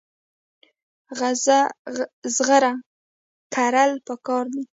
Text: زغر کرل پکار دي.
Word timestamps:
زغر 2.35 2.63
کرل 3.53 3.91
پکار 4.07 4.45
دي. 4.53 4.61